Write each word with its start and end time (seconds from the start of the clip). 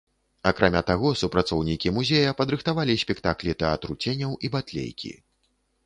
Акрамя 0.51 0.79
таго, 0.87 1.11
супрацоўнікі 1.21 1.93
музея 1.99 2.33
падрыхтавалі 2.41 2.99
спектаклі 3.05 3.57
тэатру 3.63 3.93
ценяў 4.03 4.31
і 4.47 4.57
батлейкі. 4.57 5.19